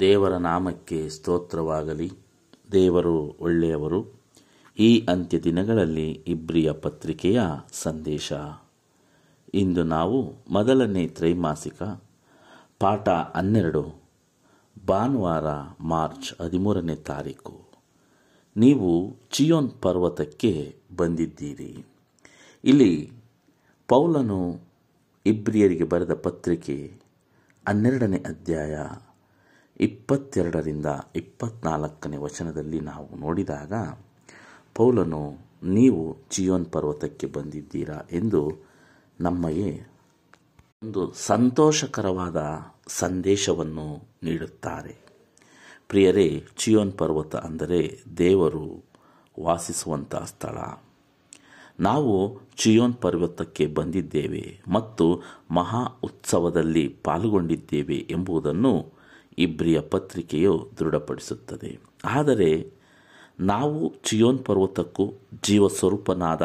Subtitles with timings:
[0.00, 2.12] ದೇವರ ನಾಮಕ್ಕೆ ಸ್ತೋತ್ರವಾಗಲಿ.
[2.72, 4.06] ದೇವರು ಒಳ್ಳೆಯವರು.
[4.78, 7.40] ಈ ಅಂತ್ಯ ದಿನಗಳಲ್ಲಿ ಇಬ್ರಿಯ ಪತ್ರಿಕೆಯ
[7.72, 8.32] ಸಂದೇಶ.
[9.54, 11.82] ಇಂದು ನಾವು ಮೊದಲನೇ ತ್ರೈಮಾಸಿಕ
[12.78, 14.02] ಪಾಠ ಹನ್ನೆರಡು,
[14.88, 15.44] ಭಾನುವಾರ
[15.80, 17.60] ಮಾರ್ಚ್ ಹದಿಮೂರನೇ ತಾರೀಕು.
[18.56, 21.84] ನೀವು ಚಿಯೋನ್ ಪರ್ವತಕ್ಕೆ ಬಂದಿದ್ದೀರಿ.
[22.64, 23.12] ಇಲ್ಲಿ
[23.88, 24.60] ಪೌಲನು
[25.26, 26.92] ಇಬ್ರಿಯರಿಗೆ ಬರೆದ ಪತ್ರಿಕೆ
[27.68, 28.78] ಹನ್ನೆರಡನೇ ಅಧ್ಯಾಯ
[29.80, 30.86] ಇಪ್ಪತ್ತೆರಡರಿಂದ
[31.16, 33.72] ಇಪ್ಪತ್ನಾಲ್ಕನೇ ವಚನದಲ್ಲಿ ನಾವು ನೋಡಿದಾಗ
[34.74, 38.02] ಪೌಲನು, ನೀವು ಚಿಯೋನ್ ಪರ್ವತಕ್ಕೆ ಬಂದಿದ್ದೀರಾ?
[38.12, 38.58] ಎಂದು
[39.20, 39.90] ನಮಗೆ
[40.82, 42.42] ಒಂದು ಸಂತೋಷಕರವಾದ
[42.88, 44.96] ಸಂದೇಶವನ್ನು ನೀಡುತ್ತಾರೆ.
[45.88, 48.84] ಪ್ರಿಯರೇ, ಚಿಯೋನ್ ಪರ್ವತ ಅಂದರೆ ದೇವರು
[49.40, 50.58] ವಾಸಿಸುವಂತಹ ಸ್ಥಳ.
[51.80, 58.99] ನಾವು ಚಿಯೋನ್ ಪರ್ವತಕ್ಕೆ ಬಂದಿದ್ದೇವೆ ಮತ್ತು ಮಹಾ ಉತ್ಸವದಲ್ಲಿ ಪಾಲ್ಗೊಂಡಿದ್ದೇವೆ ಎಂಬುದನ್ನು
[59.38, 61.78] ಇಬ್ರಿಯ ಪತ್ರಿಕೆಯು ದೃಢಪಡಿಸುತ್ತದೆ.
[62.04, 62.72] ಆದರೆ
[63.40, 66.42] ನಾವು ಚಿಯೋನ್ ಪರ್ವತಕ್ಕೂ ಜೀವಸ್ವರೂಪನಾದ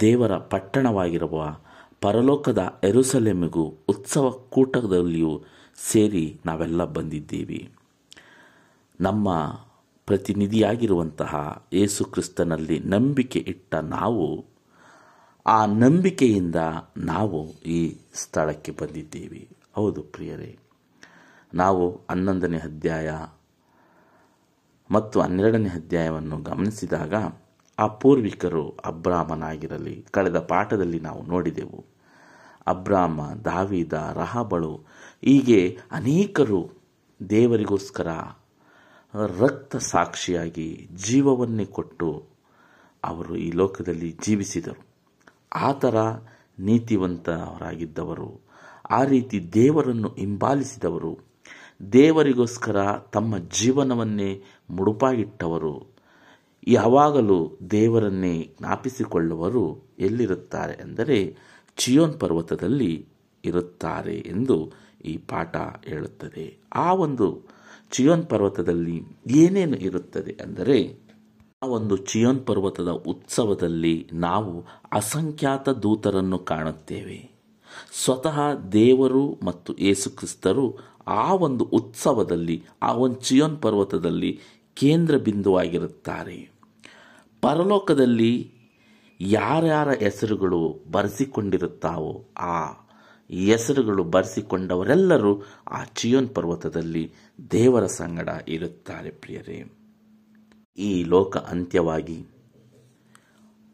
[0.00, 1.56] ದೇವರ ಪಟ್ಟಣವಾಗಿರುವ
[2.00, 5.42] ಪರಲೋಕದ ಎರುಸಲೆಮಿಗೂ ಉತ್ಸವ ಕೂಟದಲ್ಲಿಯೂ
[5.76, 7.70] ಸೇರಿ ನಾವೆಲ್ಲ ಬಂದಿದ್ದೀವಿ.
[9.00, 9.54] ನಮ್ಮ
[10.06, 14.44] ಪ್ರತಿನಿಧಿಯಾಗಿರುವಂತಹ ಯೇಸು ಕ್ರಿಸ್ತನಲ್ಲಿ ನಂಬಿಕೆ ಇಟ್ಟ ನಾವು,
[15.46, 16.56] ಆ ನಂಬಿಕೆಯಿಂದ
[16.96, 19.48] ನಾವು ಈ ಸ್ಥಳಕ್ಕೆ ಬಂದಿದ್ದೀವಿ.
[19.74, 20.58] ಹೌದು ಪ್ರಿಯರೇ.
[21.54, 23.10] ನಾವು ಹನ್ನೊಂದನೇ ಅಧ್ಯಾಯ
[24.90, 27.14] ಮತ್ತು ಹನ್ನೆರಡನೇ ಅಧ್ಯಾಯವನ್ನು ಗಮನಿಸಿದಾಗ
[27.78, 31.84] ಆ ಪೂರ್ವಿಕರು ಅಬ್ರಾಹ್ಮನಾಗಿರಲಿ ಕಳೆದ ಪಾಠದಲ್ಲಿ ನಾವು ನೋಡಿದೆವು.
[32.66, 34.80] ಅಬ್ರಾಮ, ದಾವಿದ, ರಹಬಳು
[35.24, 36.70] ಹೀಗೆ ಅನೇಕರು
[37.30, 38.06] ದೇವರಿಗೋಸ್ಕರ
[39.40, 42.26] ರಕ್ತ ಸಾಕ್ಷಿಯಾಗಿ ಜೀವವನ್ನೇ ಕೊಟ್ಟು
[43.04, 44.86] ಅವರು ಈ ಲೋಕದಲ್ಲಿ ಜೀವಿಸಿದರು.
[45.54, 45.96] ಆ ಥರ
[46.58, 48.40] ನೀತಿವಂತರಾಗಿದ್ದವರು,
[48.90, 51.27] ಆ ರೀತಿ ದೇವರನ್ನು ಹಿಂಬಾಲಿಸಿದವರು
[51.92, 52.76] ದೇವರಿಗೋಸ್ಕರ
[53.12, 55.86] ತಮ್ಮ ಜೀವನವನ್ನೇ ಮುಡುಪಾಗಿಟ್ಟವರು.
[56.68, 61.36] ಯಾವಾಗಲೂ ದೇವರನ್ನೇ ಜ್ಞಾಪಿಸಿಕೊಳ್ಳುವರು ಎಲ್ಲಿರುತ್ತಾರೆ ಅಂದರೆ
[61.76, 63.06] ಚಿಯೋನ್ ಪರ್ವತದಲ್ಲಿ
[63.44, 64.72] ಇರುತ್ತಾರೆ ಎಂದು
[65.04, 66.58] ಈ ಪಾಠ ಹೇಳುತ್ತದೆ.
[66.74, 67.46] ಆ ಒಂದು
[67.90, 70.98] ಚಿಯೋನ್ ಪರ್ವತದಲ್ಲಿ ಏನೇನು ಇರುತ್ತದೆ ಅಂದರೆ
[71.62, 77.38] ಆ ಒಂದು ಚಿಯೋನ್ ಪರ್ವತದ ಉತ್ಸವದಲ್ಲಿ ನಾವು ಅಸಂಖ್ಯಾತ ದೂತರನ್ನು ಕಾಣುತ್ತೇವೆ.
[78.04, 78.38] ಸ್ವತಃ
[78.72, 80.76] ದೇವರು ಮತ್ತು ಯೇಸುಕ್ರಿಸ್ತರು
[81.08, 84.40] ಆ ಒಂದು ಉತ್ಸವದಲ್ಲಿ, ಆ ಒಂದು ಚಿಯೋನ್ ಪರ್ವತದಲ್ಲಿ
[84.74, 86.50] ಕೇಂದ್ರ ಬಿಂದುವಾಗಿರುತ್ತಾರೆ.
[87.42, 88.52] ಪರಲೋಕದಲ್ಲಿ
[89.20, 92.72] ಯಾರ್ಯಾರ ಹೆಸರುಗಳು ಬರೆಸಿಕೊಂಡಿರುತ್ತಾವೋ, ಆ
[93.30, 97.12] ಹೆಸರುಗಳು ಬರೆಸಿಕೊಂಡವರೆಲ್ಲರೂ ಆ ಚಿಯೋನ್ ಪರ್ವತದಲ್ಲಿ
[97.50, 99.64] ದೇವರ ಸಂಗಡ ಇರುತ್ತಾರೆ ಪ್ರಿಯರೇ.
[100.78, 102.26] ಈ ಲೋಕ ಅಂತ್ಯವಾಗಿ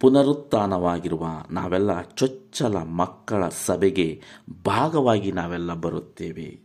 [0.01, 4.23] ಪುನರುತ್ಥಾನವಾಗಿರುವ ನಾವೆಲ್ಲ ಚೊಚ್ಚಲ ಮಕ್ಕಳ ಸಭೆಗೆ
[4.67, 6.64] ಭಾಗವಾಗಿ ನಾವೆಲ್ಲ ಬರುತ್ತೇವೆ.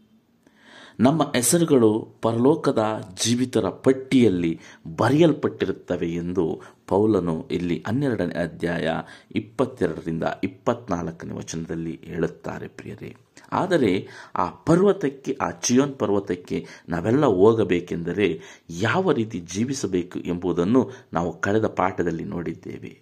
[0.99, 4.59] ನಮ್ಮ ಹೆಸರುಗಳು ಪರಲೋಕದ ಜೀವಿತರ ಪಟ್ಟಿಯಲ್ಲಿ
[4.97, 8.89] ಬರೆಯಲ್ಪಟ್ಟಿರುತ್ತವೆ ಎಂದು ಪೌಲನು ಇಲ್ಲಿ ಹನ್ನೆರಡನೇ ಅಧ್ಯಾಯ
[9.35, 13.15] ಇಪ್ಪತ್ತೆರಡರಿಂದ ಇಪ್ಪತ್ನಾಲ್ಕನೇ ವಚನದಲ್ಲಿ ಹೇಳುತ್ತಾರೆ ಪ್ರಿಯರೇ.
[13.51, 22.23] ಆದರೆ ಆ ಪರ್ವತಕ್ಕೆ, ಆ ಚಿಯೋನ್ ಪರ್ವತಕ್ಕೆ ನಾವೆಲ್ಲ ಹೋಗಬೇಕೆಂದರೆ ಯಾವ ರೀತಿ ಜೀವಿಸಬೇಕು ಎಂಬುದನ್ನು ನಾವು ಕಳೆದ ಪಾಠದಲ್ಲಿ
[22.23, 23.01] ನೋಡಿದ್ದೇವೆ.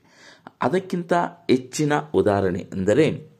[0.61, 1.13] ಅದಕ್ಕಿಂತ
[1.49, 3.36] ಹೆಚ್ಚಿನ ಉದಾಹರಣೆ ಎಂದರೆ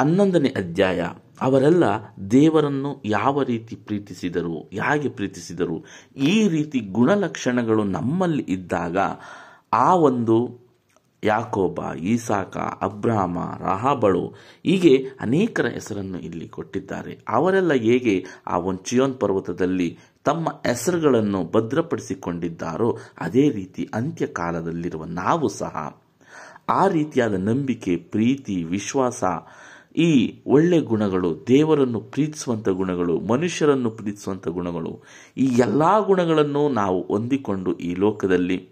[0.00, 1.00] ಹನ್ನೊಂದನೇ ಅಧ್ಯಾಯ,
[1.40, 1.84] ಅವರೆಲ್ಲ
[2.30, 5.76] ದೇವರನ್ನು ಯಾವ ರೀತಿ ಪ್ರೀತಿಸಿದರು, ಹೇಗೆ ಪ್ರೀತಿಸಿದರು,
[6.30, 8.98] ಈ ರೀತಿ ಗುಣಲಕ್ಷಣಗಳು ನಮ್ಮಲ್ಲಿ ಇದ್ದಾಗ
[9.72, 10.36] ಆ ಒಂದು
[11.22, 14.22] ಯಾಕೋಬ, ಈಸಾಕ, ಅಬ್ರಾಮ, ರಹಾಬಳು
[14.64, 17.12] ಹೀಗೆ ಅನೇಕರ ಹೆಸರನ್ನು ಇಲ್ಲಿ ಕೊಟ್ಟಿದ್ದಾರೆ.
[17.28, 18.14] ಅವರೆಲ್ಲ ಹೇಗೆ
[18.46, 19.88] ಆ ಒಂದು ಚಿಯೋನ್ ಪರ್ವತದಲ್ಲಿ
[20.24, 25.76] ತಮ್ಮ ಹೆಸರುಗಳನ್ನು ಭದ್ರಪಡಿಸಿಕೊಂಡಿದ್ದಾರೋ, ಅದೇ ರೀತಿ ಅಂತ್ಯಕಾಲದಲ್ಲಿರುವ ನಾವು ಸಹ
[26.68, 29.24] ಆ ರೀತಿಯಾದ ನಂಬಿಕೆ, ಪ್ರೀತಿ, ವಿಶ್ವಾಸ
[29.96, 35.02] ಈ ಒಳ್ಳೆ ಗುಣಗಳು, ದೇವರನ್ನು ಪ್ರೀತಿಸುವಂಥ ಗುಣಗಳು, ಮನುಷ್ಯರನ್ನು ಪ್ರೀತಿಸುವಂಥ ಗುಣಗಳು,
[35.36, 38.68] ಈ ಎಲ್ಲ ಗುಣಗಳನ್ನು ನಾವು ಹೊಂದಿಕೊಂಡು ಈ ಲೋಕದಲ್ಲಿ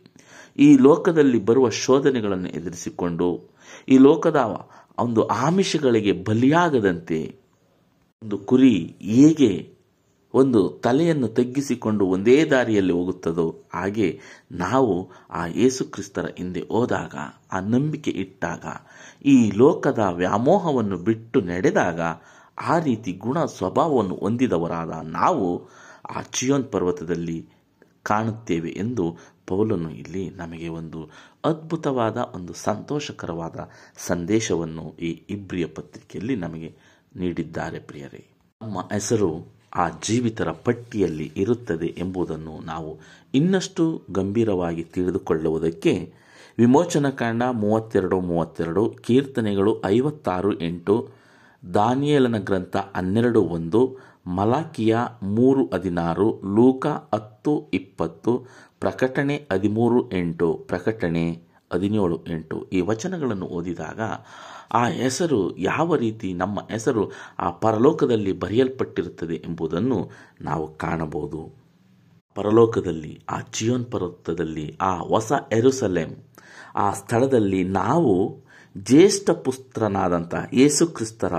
[0.59, 3.51] ಈ ಲೋಕದಲ್ಲಿ ಬರುವ ಶೋಧನೆಗಳನ್ನು ಎದುರಿಸಿಕೊಂಡು,
[3.89, 4.67] ಈ ಲೋಕದ
[4.99, 7.35] ಒಂದು ಆಮಿಷಗಳಿಗೆ ಬಲಿಯಾಗದಂತೆ,
[8.23, 9.78] ಒಂದು ಕುರಿ ಹೇಗೆ
[10.39, 14.09] ಒಂದು ತಲೆಯನ್ನು ತಗ್ಗಿಸಿಕೊಂಡು ಒಂದೇ ದಾರಿಯಲ್ಲಿ ಹೋಗುತ್ತದೋ ಹಾಗೆ
[14.59, 14.95] ನಾವು
[15.31, 17.15] ಆ ಯೇಸುಕ್ರಿಸ್ತರ ಹಿಂದೆ ಹೋದಾಗ,
[17.53, 18.65] ಆ ನಂಬಿಕೆ ಇಟ್ಟಾಗ,
[19.25, 22.01] ಈ ಲೋಕದ ವ್ಯಾಮೋಹವನ್ನು ಬಿಟ್ಟು ನಡೆದಾಗ,
[22.69, 25.47] ಆ ರೀತಿ ಗುಣ ಸ್ವಭಾವವನ್ನು ಹೊಂದಿದವರಾದ ನಾವು
[26.11, 27.39] ಆ ಚಿಯೋನ್ ಪರ್ವತದಲ್ಲಿ
[28.03, 29.05] ಕಾಣುತ್ತೇವೆ ಎಂದು
[29.47, 31.01] ಪೌಲನು ಇಲ್ಲಿ ನಮಗೆ ಒಂದು
[31.45, 33.59] ಅದ್ಭುತವಾದ, ಒಂದು ಸಂತೋಷಕರವಾದ
[34.07, 36.71] ಸಂದೇಶವನ್ನು ಈ ಇಬ್ರಿಯ ಪತ್ರಿಕೆಯಲ್ಲಿ ನಮಗೆ
[37.17, 38.23] ನೀಡಿದ್ದಾರೆ ಪ್ರಿಯರೇ.
[38.61, 39.31] ನಮ್ಮ ಹೆಸರು
[39.73, 42.99] ಆ ಜೀವಿತರ ಪಟ್ಟಿಯಲ್ಲಿ ಇರುತ್ತದೆ ಎಂಬುದನ್ನು ನಾವು
[43.35, 46.13] ಇನ್ನಷ್ಟು ಗಂಭೀರವಾಗಿ ತಿಳಿದುಕೊಳ್ಳುವುದಕ್ಕೆ
[46.59, 51.09] ವಿಮೋಚನಕಾಂಡ ಮೂವತ್ತೆರಡು ಮೂವತ್ತೆರಡು, ಕೀರ್ತನೆಗಳು ಐವತ್ತಾರು ಎಂಟು,
[51.75, 58.47] ದಾನಿಯಲನ ಗ್ರಂಥ ಹನ್ನೆರಡು ಒಂದು, ಮಲಾಕಿಯ ಮೂರು ಹದಿನಾರು, ಲೂಕ ಹತ್ತು ಇಪ್ಪತ್ತು,
[58.81, 64.01] ಪ್ರಕಟಣೆ ಹದಿಮೂರು ಎಂಟು, ಪ್ರಕಟಣೆ ಹದಿನೇಳು ಎಂಟು ಈ ವಚನಗಳನ್ನು ಓದಿದಾಗ
[64.73, 70.11] ಆ ಹೆಸರು ಯಾವ ರೀತಿ ನಮ್ಮ ಹೆಸರು ಆ ಪರಲೋಕದಲ್ಲಿ ಬರೆಯಲ್ಪಟ್ಟಿರುತ್ತದೆ ಎಂಬುದನ್ನು
[70.41, 71.53] ನಾವು ಕಾಣಬಹುದು.
[72.35, 76.17] ಪರಲೋಕದಲ್ಲಿ, ಆ ಜಿಯೋನ್ ಪರ್ವತದಲ್ಲಿ, ಆ ಹೊಸ ಎರುಸಲೆಂ,
[76.75, 78.43] ಆ ಸ್ಥಳದಲ್ಲಿ ನಾವು
[78.77, 81.33] ಜ್ಯೇಷ್ಠ ಪುತ್ರನಾದಂಥ ಯೇಸುಕ್ರಿಸ್ತರ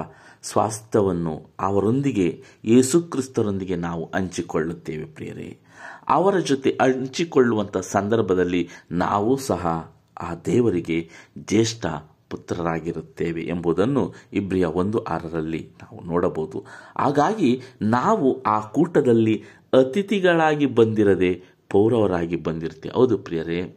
[0.44, 5.60] ಸ್ವಾಸ್ಥ್ಯವನ್ನು ಅವರೊಂದಿಗೆ, ಯೇಸುಕ್ರಿಸ್ತರೊಂದಿಗೆ ನಾವು ಹಂಚಿಕೊಳ್ಳುತ್ತೇವೆ ಪ್ರಿಯರೇ.
[6.08, 11.86] ಅವರ ಜೊತೆ ಹಂಚಿಕೊಳ್ಳುವಂಥ ಸಂದರ್ಭದಲ್ಲಿ ನಾವು ಸಹ ಆ ದೇವರಿಗೆ ಜ್ಯೇಷ್ಠ
[12.30, 16.66] ಪುತ್ರರಾಗಿರುತ್ತೇವೆ ಎಂಬುದನ್ನು ಇಬ್ರಿಯ ಒಂದು ಆರರಲ್ಲಿ ನಾವು ನೋಡಬಹುದು.
[16.98, 19.44] ಹಾಗಾಗಿ ನಾವು ಆ ಕೂಟದಲ್ಲಿ
[19.74, 22.96] ಅತಿಥಿಗಳಾಗಿ ಬಂದಿರದೆ ಪೌರವರಾಗಿ ಬಂದಿರುತ್ತೇವೆ.
[22.96, 23.76] ಹೌದು ಪ್ರಿಯರೇ,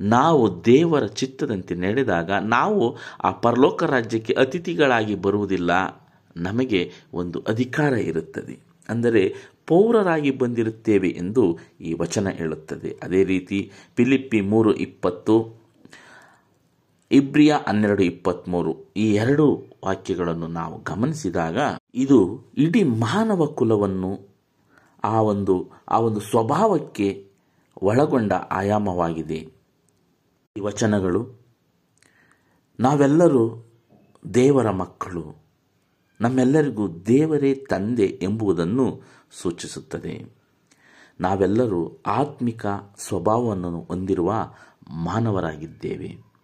[0.00, 5.70] ನಾವು ದೇವರ ಚಿತ್ತದಂತೆ ನಡೆದಾಗ ನಾವು ಆ ಪರಲೋಕ ರಾಜ್ಯಕ್ಕೆ ಅತಿಥಿಗಳಾಗಿ ಬರುವುದಿಲ್ಲ.
[6.36, 8.58] ನಮಗೆ ಒಂದು ಅಧಿಕಾರ ಇರುತ್ತದೆ.
[8.88, 9.34] ಅಂದರೆ
[9.66, 12.96] ಪೌರರಾಗಿ ಬಂದಿರುತ್ತೇವೆ ಎಂದು ಈ ವಚನ ಹೇಳುತ್ತದೆ.
[13.02, 15.65] ಅದೇ ರೀತಿ ಫಿಲಿಪ್ಪಿ ಮೂರು ಇಪ್ಪತ್ತು
[17.10, 21.56] ಇಬ್ರಿಯ ಹನ್ನೆರಡು ಇಪ್ಪತ್ತ್ಮೂರು ಈ ಎರಡು ವಾಕ್ಯಗಳನ್ನು ನಾವು ಗಮನಿಸಿದಾಗ
[21.94, 24.28] ಇದು ಇಡೀ ಮಾನವ ಕುಲವನ್ನು
[25.04, 27.30] ಆ ಒಂದು ಆ ಒಂದು ಸ್ವಭಾವಕ್ಕೆ
[27.82, 29.52] ಒಳಗೊಂಡ ಆಯಾಮವಾಗಿದೆ.
[30.56, 31.40] ಈ ವಚನಗಳು,
[32.80, 33.64] ನಾವೆಲ್ಲರೂ
[34.34, 35.42] ದೇವರ ಮಕ್ಕಳು.
[36.20, 39.00] ನಮ್ಮೆಲ್ಲರಿಗೂ ದೇವರೇ ತಂದೆ ಎಂಬುದನ್ನು
[39.42, 40.24] ಸೂಚಿಸುತ್ತದೆ.
[41.20, 42.66] ನಾವೆಲ್ಲರೂ ಆತ್ಮಿಕ
[42.98, 44.34] ಸ್ವಭಾವವನ್ನು ಹೊಂದಿರುವ
[44.90, 46.35] ಮಾನವರಾಗಿದ್ದೇವೆ.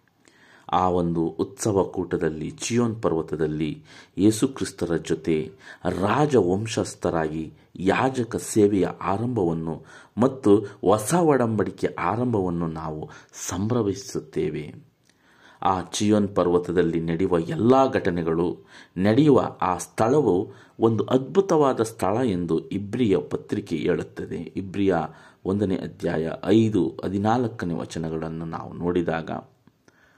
[0.73, 3.71] ಆ ಒಂದು ಉತ್ಸವ ಕೂಟದಲ್ಲಿ, ಚಿಯೋನ್ ಪರ್ವತದಲ್ಲಿ
[4.17, 5.51] ಯೇಸುಕ್ರಿಸ್ತರ ಜೊತೆ
[5.85, 9.75] ರಾಜವಂಶಸ್ಥರಾಗಿ ಯಾಜಕ ಸೇವೆಯ ಆರಂಭವನ್ನು
[10.17, 13.09] ಮತ್ತು ಹೊಸ ಒಡಂಬಡಿಕೆ ಆರಂಭವನ್ನು ನಾವು
[13.49, 14.65] ಸಂಭ್ರಮಿಸುತ್ತೇವೆ.
[15.61, 18.47] ಆ ಚಿಯೋನ್ ಪರ್ವತದಲ್ಲಿ ನಡೆಯುವ ಎಲ್ಲ ಘಟನೆಗಳು,
[18.97, 20.35] ನಡೆಯುವ ಆ ಸ್ಥಳವು
[20.79, 24.39] ಒಂದು ಅದ್ಭುತವಾದ ಸ್ಥಳ ಎಂದು ಇಬ್ರಿಯ ಪತ್ರಿಕೆ ಹೇಳುತ್ತದೆ.
[24.55, 24.95] ಇಬ್ರಿಯ
[25.45, 29.31] ಒಂದನೇ ಅಧ್ಯಾಯ ಐದು ಹದಿನಾಲ್ಕನೇ ವಚನಗಳನ್ನು ನಾವು ನೋಡಿದಾಗ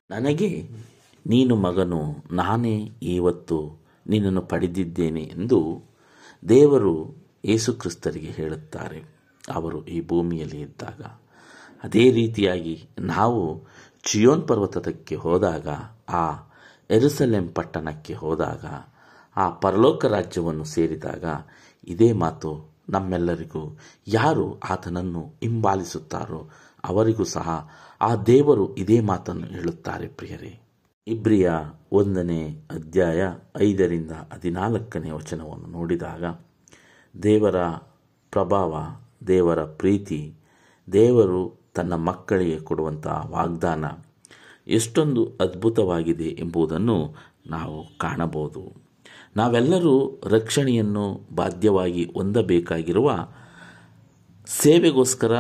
[0.10, 0.70] ನನಗೆ
[1.28, 5.84] ನೀನು ಮಗನು, ನಾನೇ ಇವತ್ತು ನಿನ್ನನ್ನು ಪಡೆದಿದ್ದೇನೆ ಎಂದು
[6.50, 7.16] ದೇವರು
[7.46, 9.04] ಯೇಸುಕ್ರಿಸ್ತರಿಗೆ ಹೇಳುತ್ತಾರೆ.
[9.54, 11.02] ಅವರು ಈ ಭೂಮಿಯಲ್ಲಿ ಇದ್ದಾಗ
[11.84, 13.68] ಅದೇ ರೀತಿಯಾಗಿ ನಾವು
[14.04, 15.68] ಚಿಯೋನ್ ಪರ್ವತಕ್ಕೆ ಹೋದಾಗ,
[16.10, 16.50] ಆ
[16.90, 18.66] ಎರುಸಲೆಂ ಪಟ್ಟಣಕ್ಕೆ ಹೋದಾಗ,
[19.36, 21.26] ಆ ಪರಲೋಕ ರಾಜ್ಯವನ್ನು ಸೇರಿದಾಗ
[21.88, 23.78] ಇದೇ ಮಾತು ನಮ್ಮೆಲ್ಲರಿಗೂ
[24.08, 26.50] ಯಾರು ಆತನನ್ನು ಹಿಂಬಾಲಿಸುತ್ತಾರೋ
[26.88, 27.70] ಅವರಿಗೂ ಸಹ
[28.02, 30.60] ಆ ದೇವರು ಇದೇ ಮಾತನ್ನು ಹೇಳುತ್ತಾರೆ ಪ್ರಿಯರೇ.
[31.08, 31.52] ಇಬ್ರಿಯ
[31.92, 33.28] ಒಂದನೇ ಅಧ್ಯಾಯ
[33.58, 36.24] ಐದರಿಂದ ಹದಿನಾಲ್ಕನೇ ವಚನವನ್ನು ನೋಡಿದಾಗ,
[37.24, 37.56] ದೇವರ
[38.32, 38.78] ಪ್ರಭಾವ,
[39.28, 40.34] ದೇವರ ಪ್ರೀತಿ,
[40.92, 43.86] ದೇವರು ತನ್ನ ಮಕ್ಕಳಿಗೆ ಕೊಡುವಂತಹ ವಾಗ್ದಾನ
[44.68, 47.16] ಎಷ್ಟೊಂದು ಅದ್ಭುತವಾಗಿದೆ ಎಂಬುದನ್ನು
[47.48, 48.86] ನಾವು ಕಾಣಬಹುದು.
[49.38, 53.28] ನಾವೆಲ್ಲರೂ ರಕ್ಷಣೆಯನ್ನು ಬಾಧ್ಯವಾಗಿ ಹೊಂದಬೇಕಾಗಿರುವ
[54.48, 55.32] ಸೇವೆಗೋಸ್ಕರ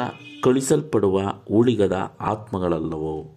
[0.45, 3.36] ಕಳಿಸಲ್ಪಡುವ ಉಳಿಗದ ಆತ್ಮಗಳಲ್ಲವೋ?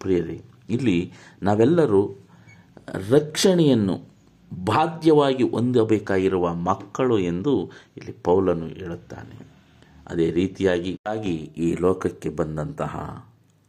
[0.00, 1.12] ಪ್ರಿಯರೇ, ಇಲ್ಲಿ
[1.42, 2.14] ನಾವೆಲ್ಲರೂ
[3.10, 3.98] ರಕ್ಷಣೆಯನ್ನು
[4.64, 9.46] ಬಾಧ್ಯವಾಗಿ ಹೊಂದಬೇಕಾಗಿರುವ ಮಕ್ಕಳು ಎಂದು ಇಲ್ಲಿ ಪೌಲನು ಹೇಳುತ್ತಾನೆ.
[10.10, 13.26] ಅದೇ ರೀತಿಯಾಗಿ ಈ ಲೋಕಕ್ಕೆ ಬಂದಂತಹ,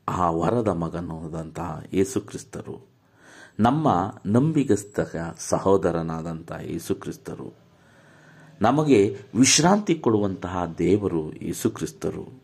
[0.10, 2.88] ಆ ವರದ ಮಗನಾದಂತಹ ಯೇಸುಕ್ರಿಸ್ತರು,
[3.60, 5.00] ನಮ್ಮ ನಂಬಿಗಸ್ತ
[5.38, 7.54] ಸಹೋದರನಾದಂಥ ಯೇಸುಕ್ರಿಸ್ತರು,
[8.62, 12.43] ನಮಗೆ ವಿಶ್ರಾಂತಿ ಕೊಡುವಂತಹ ದೇವರು ಯೇಸುಕ್ರಿಸ್ತರು.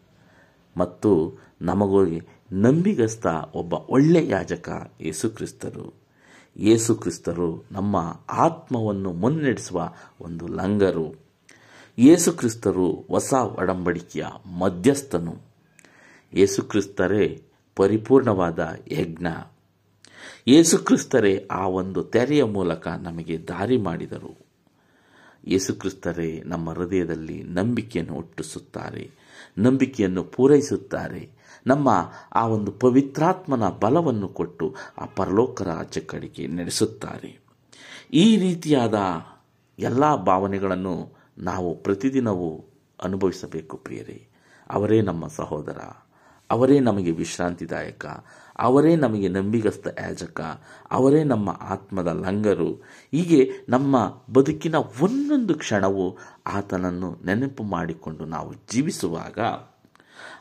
[0.80, 2.22] ಮತ್ತು ನಮಗೋಗಿ
[2.52, 5.94] ನಂಬಿಗಸ್ತ ಒಬ್ಬ ಒಳ್ಳೆಯ ಯಾಜಕ ಯೇಸುಕ್ರಿಸ್ತರು.
[6.58, 11.16] ಯೇಸುಕ್ರಿಸ್ತರು ನಮ್ಮ ಆತ್ಮವನ್ನು ಮುನ್ನಡೆಸುವ ಒಂದು ಲಂಗರು.
[12.00, 14.26] ಯೇಸುಕ್ರಿಸ್ತರು ಹೊಸ ಒಡಂಬಡಿಕೆಯ
[14.60, 15.36] ಮಧ್ಯಸ್ಥನು.
[16.34, 17.44] ಯೇಸುಕ್ರಿಸ್ತರೇ
[17.76, 19.28] ಪರಿಪೂರ್ಣವಾದ ಯಜ್ಞ.
[20.48, 24.38] ಯೇಸುಕ್ರಿಸ್ತರೇ ಆ ಒಂದು ತೆರೆಯ ಮೂಲಕ ನಮಗೆ ದಾರಿ ಮಾಡಿದರು.
[25.48, 29.19] ಯೇಸುಕ್ರಿಸ್ತರೇ ನಮ್ಮ ಹೃದಯದಲ್ಲಿ ನಂಬಿಕೆಯನ್ನು ಹುಟ್ಟಿಸುತ್ತಾರೆ.
[29.58, 31.40] ನಂಬಿಕೆಯನ್ನು ಪೂರೈಸುತ್ತಾರೆ.
[31.68, 37.40] ನಮ್ಮ ಆ ಒಂದು ಪವಿತ್ರಾತ್ಮನ ಬಲವನ್ನು ಕೊಟ್ಟು ಆ ಪರಲೋಕ ರಾಜ್ಯ ಕಡೆಗೆ ನಡೆಸುತ್ತಾರೆ.
[38.14, 38.96] ಈ ರೀತಿಯಾದ
[39.80, 42.66] ಎಲ್ಲ ಭಾವನೆಗಳನ್ನು ನಾವು ಪ್ರತಿದಿನವೂ
[43.04, 44.28] ಅನುಭವಿಸಬೇಕು ಪ್ರಿಯರೇ.
[44.70, 45.78] ಅವರೇ ನಮ್ಮ ಸಹೋದರ.
[46.52, 48.06] ಅವರೇ ನಮಗೆ ವಿಶ್ರಾಂತಿದಾಯಕ,
[48.60, 50.42] ಅವರೇ ನಮಗೆ ನಂಬಿಗಸ್ತ ಯಾಜಕ,
[50.92, 52.74] ಅವರೇ ನಮ್ಮ ಆತ್ಮದ ಲಂಗರು.
[53.12, 59.40] ಹೀಗೆ ನಮ್ಮ ಬದುಕಿನ ಒಂದೊಂದು ಕ್ಷಣವು ಆತನನ್ನು ನೆನಪು ಮಾಡಿಕೊಂಡು ನಾವು ಜೀವಿಸುವಾಗ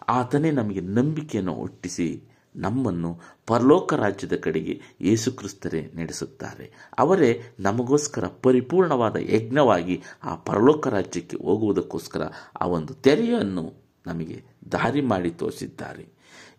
[0.08, 2.22] ಆತನೇ ನಮಗೆ ನಂಬಿಕೆಯನ್ನು ಹುಟ್ಟಿಸಿ
[2.56, 6.90] ನಮ್ಮನ್ನು ಪರಲೋಕ ರಾಜ್ಯದ ಕಡೆಗೆ ಯೇಸುಕ್ರಿಸ್ತರೇ ನಡೆಸುತ್ತಾರೆ.
[6.98, 12.22] ಅವರೇ ನಮಗೋಸ್ಕರ ಪರಿಪೂರ್ಣವಾದ ಯಜ್ಞವಾಗಿ ಆ ಪರಲೋಕ ರಾಜ್ಯಕ್ಕೆ ಹೋಗುವುದಕ್ಕೋಸ್ಕರ
[12.60, 14.38] ಆ ಒಂದು ತೆರೆಯನ್ನು ನಮಗೆ
[14.72, 16.04] ದಾರಿ ಮಾಡಿ ತೋರಿಸಿದ್ದಾರೆ.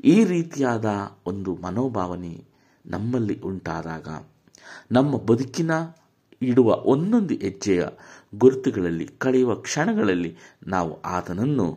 [0.03, 0.89] ಈ ರೀತಿಯಾದ
[1.25, 2.34] ಒಂದು ಮನೋಭಾವನೆ
[2.86, 4.08] ನಮ್ಮಲ್ಲಿ ಉಂಟಾದಾಗ,
[4.91, 5.72] ನಮ್ಮ ಬದುಕಿನ
[6.41, 7.84] ಇಡುವ ಒಂದೊಂದು ಹೆಜ್ಜೆಯ
[8.36, 10.32] ಗುರುತುಗಳಲ್ಲಿ, ಕಳೆಯುವ ಕ್ಷಣಗಳಲ್ಲಿ
[10.68, 11.68] ನಾವು ಆತನನ್ನು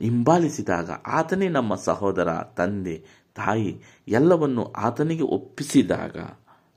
[0.00, 2.96] ಹಿಂಬಾಲಿಸಿದಾಗ, ಆತನೇ ನಮ್ಮ ಸಹೋದರ, ತಂದೆ,
[3.36, 3.70] ತಾಯಿ
[4.08, 6.16] ಎಲ್ಲವನ್ನು ಆತನಿಗೆ ಒಪ್ಪಿಸಿದಾಗ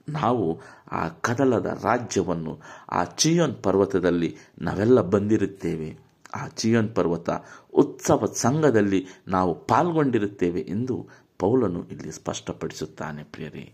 [0.10, 0.46] ನಾವು
[0.92, 2.54] ಆ ಕದಲದ ರಾಜ್ಯವನ್ನು,
[2.90, 4.30] ಆ ಚಿಯೋನ್ ಪರ್ವತದಲ್ಲಿ
[4.62, 5.90] ನಾವೆಲ್ಲ ಬಂದಿರುತ್ತೇವೆ.
[6.38, 7.30] ಆ ಚಿಯೋನ್ ಪರ್ವತ
[7.74, 11.08] ಉತ್ಸವ ಸಂಘದಲ್ಲಿ ನಾವು ಪಾಲ್ಗೊಂಡಿರುತ್ತೇವೆ ಎಂದು
[11.40, 13.74] ಪೌಲನು ಇಲ್ಲಿ ಸ್ಪಷ್ಟಪಡಿಸುತ್ತಾನೆ ಪ್ರಿಯರೇ.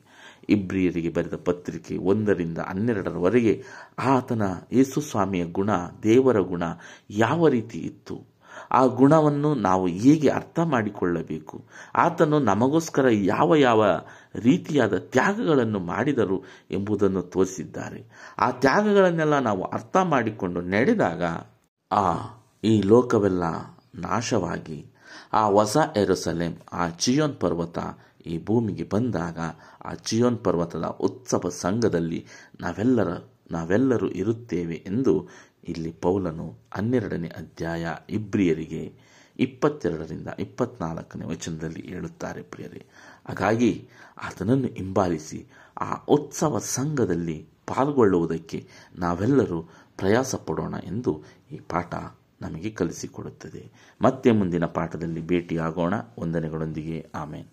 [0.50, 3.64] ಇಬ್ರಿಯರಿಗೆ ಬರೆದ ಪತ್ರಿಕೆ ಒಂದರಿಂದ ಹನ್ನೆರಡರವರೆಗೆ
[4.00, 4.42] ಆತನ
[4.72, 5.70] ಯೇಸುಸ್ವಾಮಿಯ ಗುಣ,
[6.04, 6.64] ದೇವರ ಗುಣ
[7.10, 8.34] ಯಾವ ರೀತಿ ಇತ್ತು?
[8.72, 11.66] ಆ ಗುಣವನ್ನು ನಾವು ಹೇಗೆ ಅರ್ಥ ಮಾಡಿಕೊಳ್ಳಬೇಕು?
[11.96, 13.86] ಆತನು ನಮಗೋಸ್ಕರ ಯಾವ ಯಾವ
[14.36, 18.06] ರೀತಿಯಾದ ತ್ಯಾಗಗಳನ್ನು ಮಾಡಿದರು ಎಂಬುದನ್ನು ತೋರಿಸಿದ್ದಾರೆ.
[18.40, 21.24] ಆ ತ್ಯಾಗಗಳನ್ನೆಲ್ಲ ನಾವು ಅರ್ಥ ಮಾಡಿಕೊಂಡು ನಡೆದಾಗ,
[21.92, 22.14] ಆ
[22.64, 23.44] ಈ ಲೋಕವೆಲ್ಲ
[23.96, 24.86] ನಾಶವಾಗಿ
[25.34, 27.80] ಆ ಹೊಸ ಎರುಸಲೇಮ್ ಆ ಚಿಯೋನ್ ಪರ್ವತ
[28.26, 29.40] ಈ ಭೂಮಿಗೆ ಬಂದಾಗ
[29.86, 32.26] ಆ ಚಿಯೋನ್ ಪರ್ವತದ ಉತ್ಸವ ಸಂಘದಲ್ಲಿ
[32.62, 33.12] ನಾವೆಲ್ಲರ,
[33.52, 35.28] ನಾವೆಲ್ಲರೂ ಇರುತ್ತೇವೆ ಎಂದು
[35.68, 38.84] ಇಲ್ಲಿ ಪೌಲನು ಹನ್ನೆರಡನೇ ಅಧ್ಯಾಯ ಇಬ್ರಿಯರಿಗೆ
[39.40, 42.86] ಇಪ್ಪತ್ತೆರಡರಿಂದ ಇಪ್ಪತ್ನಾಲ್ಕನೇ ವಚನದಲ್ಲಿ ಹೇಳುತ್ತಾರೆ ಪ್ರಿಯರೇ.
[43.28, 43.90] ಹಾಗಾಗಿ
[44.24, 45.48] ಆತನನ್ನು ಹಿಂಬಾಲಿಸಿ
[45.82, 49.62] ಆ ಉತ್ಸವ ಸಂಘದಲ್ಲಿ ಪಾಲ್ಗೊಳ್ಳುವುದಕ್ಕೆ ನಾವೆಲ್ಲರೂ
[49.98, 51.94] ಪ್ರಯಾಸ ಪಡೋಣ ಎಂದು ಈ ಪಾಠ
[52.44, 53.72] ನಮಗೆ ಕಲಿಸಿಕೊಡುತ್ತದೆ.
[54.02, 55.94] ಮತ್ತೆ ಮುಂದಿನ ಪಾಠದಲ್ಲಿ ಭೇಟಿಯಾಗೋಣ.
[56.20, 57.12] ವಂದನೆಗಳೊಂದಿಗೆ.
[57.16, 57.48] ಆಮೇನ್.